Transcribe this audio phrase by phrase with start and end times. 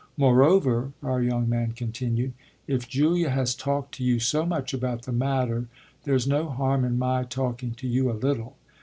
[0.17, 2.33] Moreover," our young man continued,
[2.65, 5.67] "if Julia has talked to you so much about the matter
[6.05, 8.57] there's no harm in my talking to you a little.